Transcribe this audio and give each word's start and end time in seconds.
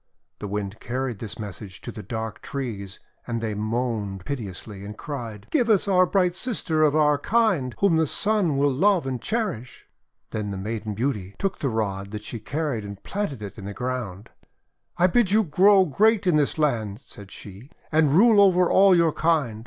The 0.39 0.47
Wind 0.47 0.79
carried 0.79 1.19
this 1.19 1.37
message 1.37 1.79
to 1.81 1.91
the 1.91 2.01
dark 2.01 2.41
trees, 2.41 2.99
and 3.27 3.39
they 3.39 3.53
moaned 3.53 4.25
piteously, 4.25 4.83
and 4.83 4.97
cried:— 4.97 5.45
;<Give 5.51 5.69
unto 5.69 5.73
us 5.75 5.87
a 5.87 6.07
bright 6.09 6.33
sister 6.33 6.81
of 6.81 6.95
our 6.95 7.19
kind, 7.19 7.75
whom 7.77 7.97
the 7.97 8.07
Sun 8.07 8.57
will 8.57 8.73
love 8.73 9.05
and 9.05 9.21
cherish!' 9.21 9.85
Then 10.31 10.49
the 10.49 10.57
Maiden 10.57 10.95
Beauty 10.95 11.35
took 11.37 11.59
the 11.59 11.69
rod 11.69 12.09
that 12.09 12.23
she 12.23 12.39
carried, 12.39 12.83
and 12.83 13.03
planted 13.03 13.43
it 13.43 13.59
in 13.59 13.65
the 13.65 13.75
ground. 13.75 14.31
"I 14.97 15.05
bid 15.05 15.29
you 15.29 15.43
grow 15.43 15.85
great 15.85 16.25
in 16.25 16.35
this 16.35 16.57
land," 16.57 16.99
said 16.99 17.29
she, 17.29 17.69
:cand 17.93 18.09
rule 18.13 18.41
over 18.41 18.71
all 18.71 18.95
your 18.95 19.13
kind. 19.13 19.59